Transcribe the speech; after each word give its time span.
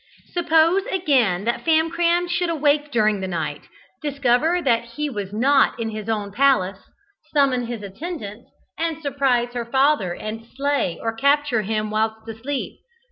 Suppose, 0.31 0.83
again, 0.87 1.43
that 1.43 1.63
Famcram 1.63 2.27
should 2.27 2.49
awake 2.49 2.89
during 2.89 3.19
the 3.19 3.27
night, 3.27 3.67
discover 4.01 4.59
that 4.59 4.83
he 4.83 5.11
was 5.11 5.31
not 5.31 5.79
in 5.79 5.91
his 5.91 6.09
own 6.09 6.31
palace, 6.31 6.79
summon 7.35 7.67
his 7.67 7.83
attendants, 7.83 8.49
and 8.79 8.99
surprise 8.99 9.53
her 9.53 9.65
father 9.65 10.15
and 10.15 10.43
slay 10.55 10.97
or 10.99 11.13
capture 11.15 11.61
him 11.61 11.91
whilst 11.91 12.27
asleep. 12.27 12.79